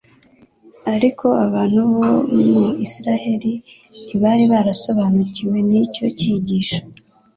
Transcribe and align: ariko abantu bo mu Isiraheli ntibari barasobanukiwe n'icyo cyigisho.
ariko 0.93 1.27
abantu 1.45 1.79
bo 1.91 2.01
mu 2.49 2.63
Isiraheli 2.85 3.53
ntibari 4.05 4.43
barasobanukiwe 4.51 5.57
n'icyo 5.69 6.05
cyigisho. 6.17 6.79